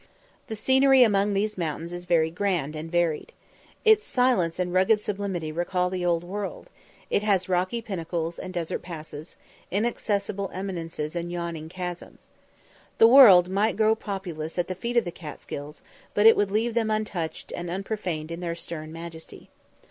The 0.47 0.55
scenery 0.55 1.03
among 1.03 1.35
these 1.35 1.59
mountains 1.59 1.93
is 1.93 2.05
very 2.05 2.31
grand 2.31 2.75
and 2.75 2.89
varied. 2.91 3.33
Its 3.85 4.03
silence 4.03 4.57
and 4.57 4.73
rugged 4.73 4.99
sublimity 4.99 5.51
recall 5.51 5.91
the 5.91 6.03
Old 6.03 6.23
World: 6.23 6.71
it 7.11 7.21
has 7.21 7.47
rocky 7.47 7.83
pinnacles 7.83 8.39
and 8.39 8.51
desert 8.51 8.81
passes, 8.81 9.35
inaccessible 9.69 10.49
eminences 10.55 11.15
and 11.15 11.31
yawning 11.31 11.69
chasms. 11.69 12.29
The 12.97 13.05
world 13.07 13.47
might 13.47 13.77
grow 13.77 13.93
populous 13.93 14.57
at 14.57 14.67
the 14.67 14.73
feet 14.73 14.97
of 14.97 15.05
the 15.05 15.11
Catsgills, 15.11 15.83
but 16.15 16.25
it 16.25 16.35
would 16.35 16.49
leave 16.49 16.73
them 16.73 16.89
untouched 16.89 17.53
and 17.55 17.69
unprofaned 17.69 18.31
in 18.31 18.39
their 18.39 18.55
stern 18.55 18.91
majesty. 18.91 19.51